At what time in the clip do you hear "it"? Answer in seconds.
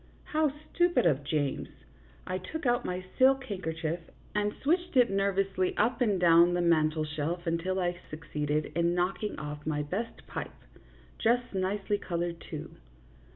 4.97-5.11